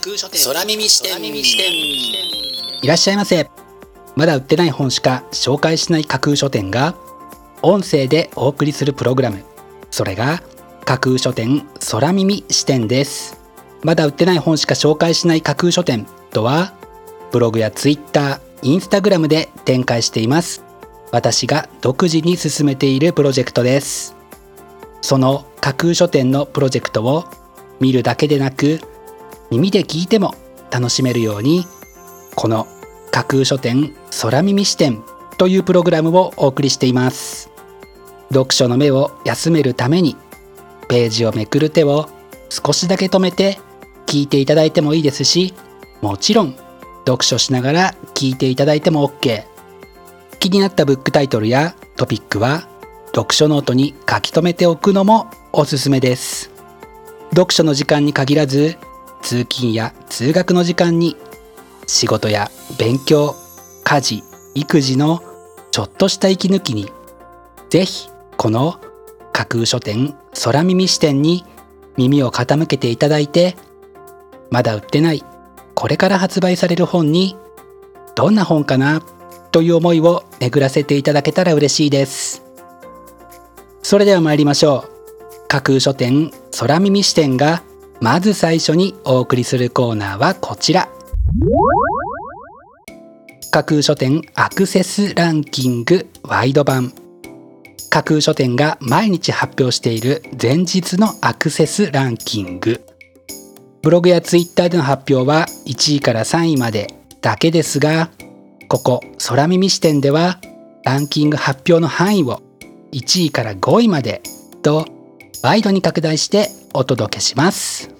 [0.00, 0.46] 空書店。
[0.46, 1.20] 空耳視点。
[2.82, 3.50] いらっしゃいませ。
[4.16, 6.94] まだ売ってない本しか紹介しない架空書店が
[7.60, 9.44] 音声でお送りするプログラム。
[9.90, 10.42] それが
[10.86, 13.38] 架空書店空耳視点です。
[13.82, 16.72] まだ売ってない本しか紹介しない架空書店とは
[17.30, 20.64] ブログやツイッターインスタグラムで展開しています。
[21.12, 24.16] 私が独自に進めているプロジェクトです。
[25.02, 27.26] その架空書店のプロジェクトを
[27.80, 28.80] 見るだけでなく
[29.50, 30.34] 耳で聞いても
[30.70, 31.66] 楽しめるように
[32.36, 32.66] この
[33.10, 35.02] 架空書店空耳視点
[35.36, 37.50] というプログラムをお送りしています。
[38.32, 40.16] 読書の目を休めるために
[40.88, 42.08] ページをめくる手を
[42.48, 43.58] 少しだけ止めて
[44.06, 45.52] 聞いていただいてもいいですし
[46.00, 46.54] もちろん
[47.06, 49.44] 読書しながら聞いていただいても OK
[50.38, 52.68] 気になったブックタイトルやトピックは
[53.06, 56.50] 読書ノートに書き留めておくのもおすすめです。
[57.30, 58.76] 読書の時間に限らず
[59.22, 61.16] 通勤や通学の時間に
[61.86, 63.34] 仕事や勉強
[63.84, 64.22] 家事
[64.54, 65.22] 育児の
[65.70, 66.90] ちょっとした息抜きに
[67.68, 68.80] ぜひこの
[69.32, 71.44] 架空書店空耳視点に
[71.96, 73.56] 耳を傾けていただいて
[74.50, 75.24] まだ売ってない
[75.74, 77.36] これから発売される本に
[78.14, 79.02] どんな本かな
[79.50, 82.44] という思いを巡らせていただけたら嬉しいです。
[83.82, 85.48] それでは参りましょう。
[85.48, 87.62] 架空書店空耳視点が
[88.02, 90.88] まず最初にお送りするコーナーはこちら。
[93.50, 96.94] 架空書店アクセスランキングワイド版。
[97.90, 102.80] 架空書店が毎日発表している前日のアクセスランキング。
[103.82, 108.10] ブログやツイッターでの発表は1位から3位までだけですが
[108.68, 110.38] ここ空耳視点では
[110.84, 112.42] ランキング発表の範囲を
[112.92, 114.22] 1位から5位まで
[114.62, 114.86] と
[115.42, 117.99] ワイドに拡大してお届けします。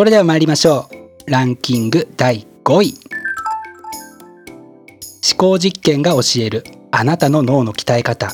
[0.00, 0.88] それでは参りましょ
[1.26, 1.30] う。
[1.30, 2.94] ランキング第5位。
[5.30, 6.64] 思考実験が教える。
[6.90, 8.32] あなたの脳の鍛え方。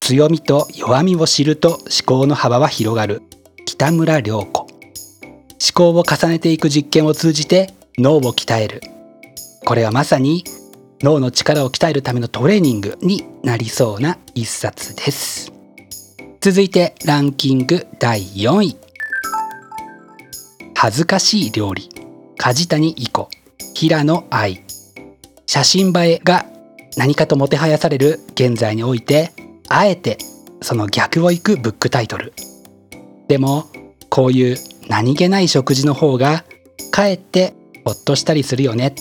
[0.00, 3.22] 強みと弱みを知ると思考の幅は広がる。
[3.64, 4.60] 北村良子。
[4.60, 4.68] 思
[5.72, 8.82] 考を重ねていく実験を通じて脳を鍛える。
[9.64, 10.44] これはまさに
[11.00, 15.50] 脳の力を鍛えるためのトレーニングになりそうな一冊です。
[16.42, 18.85] 続いてランキング第4位。
[20.86, 21.88] 恥ずかしい料理。
[22.38, 23.28] 梶谷莉子
[23.74, 24.62] 平野愛。
[25.44, 26.46] 写真映えが
[26.96, 29.32] 何かともてはやされる現在において
[29.66, 30.16] あえて
[30.62, 32.32] その逆をいくブックタイトル。
[33.26, 33.66] でも
[34.10, 34.58] こういう
[34.88, 36.44] 何気ない食事の方が
[36.92, 37.54] かえって
[37.84, 38.94] ほっとしたりするよね。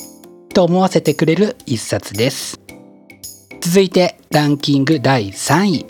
[0.55, 2.59] と思わせてくれる一冊です。
[3.61, 5.85] 続いてランキング第3位。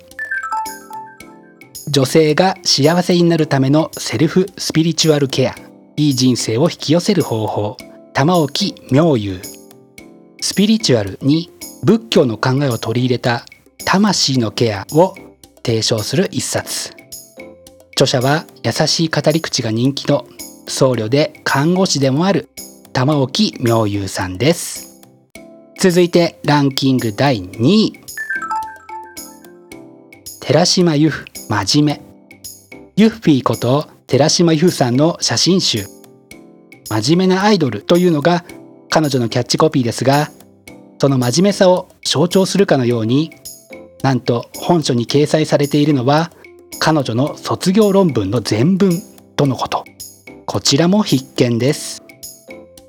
[1.87, 5.64] 女性が幸せになるためのセルフスピリチュアルケア。
[5.97, 7.77] いい人生を引き寄せる方法。
[8.13, 9.41] 玉置妙優
[10.41, 11.51] スピリチュアルに
[11.83, 13.45] 仏教の考えを取り入れた
[13.85, 15.15] 魂のケアを
[15.65, 16.91] 提唱する一冊。
[17.91, 20.27] 著者は優しい語り口が人気の
[20.67, 22.49] 僧侶で看護師でもある。
[22.93, 25.01] 玉置妙優さんです。
[25.79, 27.99] 続いてランキング第2位。
[30.39, 32.01] 寺島由布真面目。
[32.95, 35.85] ユッフィーこと寺島由布さんの写真集。
[36.89, 38.45] 真面目なアイドルというのが
[38.89, 40.29] 彼女のキャッチコピーですが
[40.99, 43.31] その真面目さを象徴するかのように
[44.03, 46.31] なんと本書に掲載されているのは
[46.79, 49.01] 彼女の卒業論文の全文
[49.35, 49.83] とのこと。
[50.45, 52.03] こちらも必見です。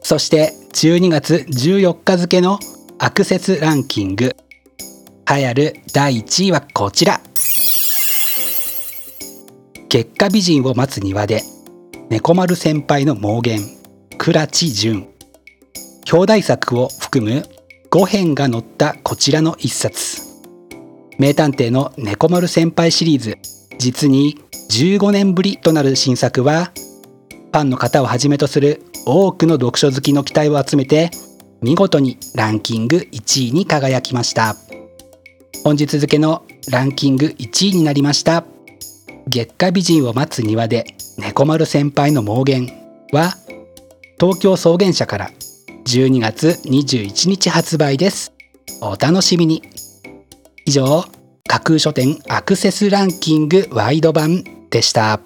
[0.03, 2.61] そして12月14日付の
[2.99, 4.37] アクセスランキング。
[5.29, 7.21] 流行る第1位はこちら。
[9.89, 11.43] 月下美人を待つ庭で
[12.11, 13.61] 猫丸先輩の妄言
[14.19, 15.09] 倉地淳。
[16.13, 17.45] 表題作を含む
[17.91, 20.23] 5編が載ったこちらの一冊。
[21.19, 23.39] 名探偵の猫丸先輩シリーズ
[23.79, 24.41] 実に
[24.71, 26.73] 15年ぶりとなる新作は
[27.53, 31.11] ファンの方をはじめとする多くの読書好きの期待を集めて
[31.63, 34.57] 見事にランキング1位に輝きました。
[35.63, 38.56] 本日付のランキング1位になりました。
[39.29, 40.85] 月下美人を待つ庭で
[41.19, 42.69] 猫丸先輩の妄言
[43.13, 43.35] は
[44.21, 45.31] 東京草原社から
[45.85, 48.33] 12月21日発売です。
[48.81, 49.63] お楽しみに。
[50.65, 51.05] 以上
[51.49, 55.19] 架空書店アクセスランキングワイド版でした。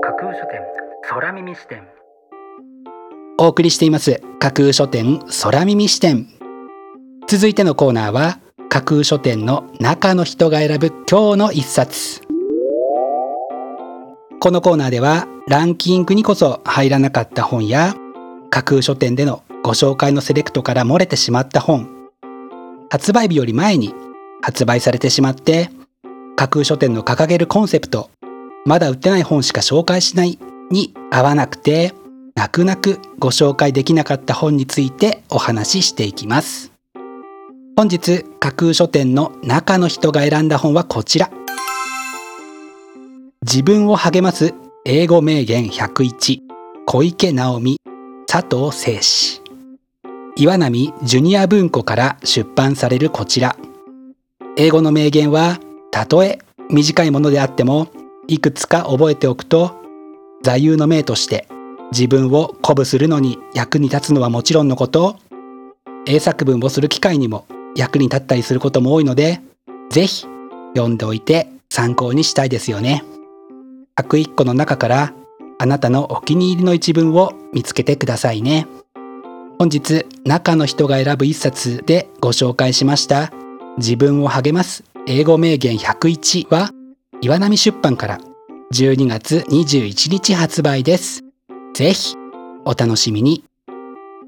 [0.00, 0.60] 架空書店
[1.02, 1.86] 空耳視点。
[3.38, 6.26] お送りしています架空書店空耳視点。
[7.28, 12.26] 続いてのコーナーは架空書店の中の人が選ぶ今日の一冊
[14.46, 17.96] このコーナーではランキングにこそ入らなかった本や
[18.48, 22.08] 架空書店でのご紹介のセレクトから漏れてしまった本
[22.88, 23.92] 発売日より前に
[24.42, 25.68] 発売されてしまって
[26.36, 28.08] 架空書店の掲げるコンセプト
[28.64, 30.38] まだ売ってない本しか紹介しない
[30.70, 31.92] に合わなくて
[32.36, 36.70] 泣く泣くご紹介できなかった本についてお話ししていきます。
[37.76, 41.32] 本日架空書店の中の人が選んだ本はこちら。
[43.48, 44.54] 自分を励ます。
[44.84, 46.40] 英語名言101
[46.84, 47.76] 小池直美。
[48.26, 49.40] 佐藤誠志
[50.34, 53.56] 岩波ジュニア文庫から出版されるこちら。
[54.56, 55.60] 英語の名言は
[55.92, 56.40] たとえ。
[56.72, 57.86] 短いものであっても
[58.26, 59.76] いくつか覚えておくと
[60.42, 61.46] 座右の銘として
[61.92, 65.20] 自分を鼓舞するのに役に立つのはもちろんのこと。
[66.08, 67.46] 英作文をする機会にも
[67.76, 69.40] 役に立ったりすることも多いので
[69.90, 70.26] 是非
[70.74, 73.04] 読んでおいて参考にしたいですよね。
[74.00, 75.14] 101個の中から
[75.58, 78.66] あなたのお気に入りの一文を見つけてくださいね。
[79.58, 83.32] 本日中の人が選ぶ一冊でご紹介しました
[83.78, 86.70] 自分を励ます英語名言101は
[87.22, 88.20] 岩波出版から
[88.74, 91.22] 12月21日発売です。
[91.74, 92.16] ぜひ
[92.64, 93.44] お楽しみに。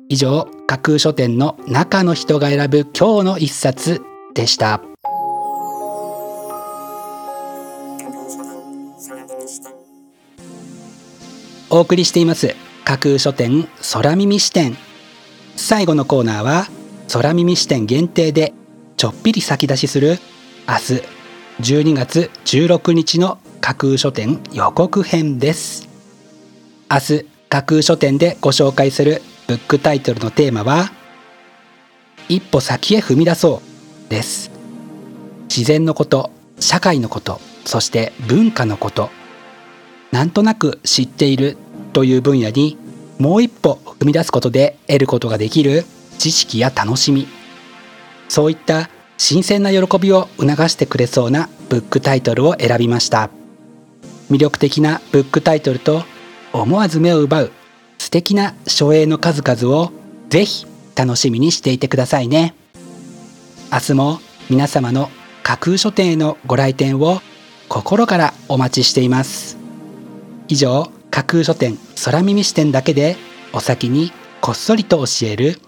[0.09, 4.01] 以上、架空書店の中の人が選ぶ今日の一冊
[4.35, 4.81] でした。
[11.71, 14.77] お送りしています架空書店空耳視点
[15.57, 16.67] 最後のコーナーは
[17.13, 18.55] 空耳視点限定で
[18.97, 20.19] ちょっぴり先出しする
[20.69, 21.19] 明日
[21.61, 25.89] 12月16日の架空書店予告編です。
[26.91, 30.93] 明日架空書店でご紹介するブックタイトルのテーマは
[32.29, 33.63] 一歩先へ踏み出そ
[34.07, 34.51] うです。
[35.49, 36.31] 自然のこと
[36.61, 39.11] 社会のことそして文化のこと
[40.13, 41.57] なんとなく知っている
[41.93, 42.77] という分野に
[43.19, 45.85] もう一歩踏み出すことで得ることができる
[46.19, 47.27] 知識や楽しみ。
[48.29, 53.31] そういった新鮮な喜びを促してくれそうなブックタイトルを選びました。
[54.31, 56.05] 魅力的なブックタイトルと
[56.53, 57.53] 思わず目を奪う
[57.99, 59.93] 素敵な書影の数々を
[60.29, 62.55] ぜひ楽しみにしていてくださいね。
[63.73, 65.11] 明日も皆様の
[65.43, 67.21] 架空書店へのご来店を
[67.69, 69.58] 心からお待ちしています。
[70.49, 73.17] 以上架空書店空耳視点だけで
[73.53, 75.61] お先にこっそりと教える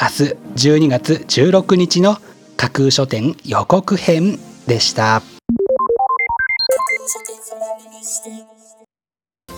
[0.00, 2.16] 明日12月16日の
[2.56, 5.22] 架空書店予告編でした。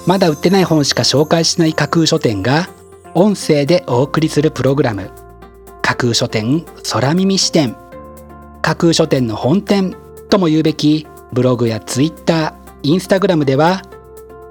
[0.07, 2.69] まだ売ってない本しか紹介しない架空書店が
[3.15, 5.11] 音声でお送りするプログラム。
[5.83, 7.77] 架空書店空耳視点。
[8.63, 9.97] 架空書店の本店
[10.29, 13.83] とも言うべきブログやツイッターインスタグラムでは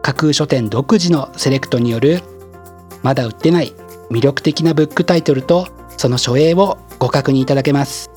[0.02, 2.22] 架空書店独自のセレクトによる
[3.04, 3.74] まだ売ってない
[4.10, 5.68] 魅力的なブックタイトルと
[5.98, 8.10] その書影をご確認いただけます。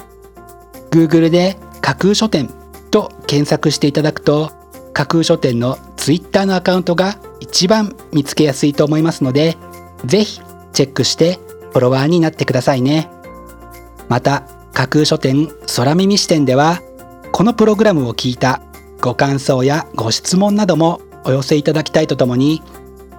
[0.91, 2.49] Google で架空書店
[2.91, 4.53] と検索していただくと
[4.93, 9.57] 架空書店の Twitter のアカウントが一番見つけやすいと思いますので
[10.05, 10.41] ぜひ
[10.73, 11.39] チェックして
[11.73, 13.09] フォロワーになってくださいね。
[14.09, 16.81] また架空書店空耳視点では
[17.33, 18.63] このプログラムを聞いた
[19.01, 22.63] ご感想やご質問などもお寄せいただきたいとともに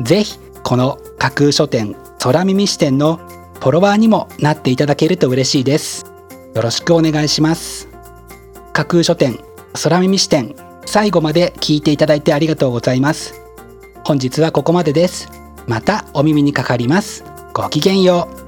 [0.02, 3.18] ぜひこの架空書店空耳視点の
[3.60, 6.06] フォロワーにもなっていただけると嬉しいです。
[6.54, 7.88] よろしくお願いします。
[8.74, 9.40] 架空書店
[9.82, 10.56] 空耳視点
[10.86, 13.42] 最後まで聞いていただいてありがとうございます。
[14.06, 15.30] 本日はここまでです。
[15.68, 17.24] またお耳にかかります。
[17.54, 18.43] ごきげんよう。